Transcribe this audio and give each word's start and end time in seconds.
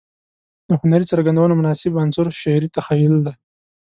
د 0.67 0.69
هنري 0.81 1.05
څرګندونو 1.11 1.53
مناسب 1.61 1.91
عنصر 2.01 2.27
شعري 2.41 2.67
تخيل 2.75 3.13
دى. 3.25 3.33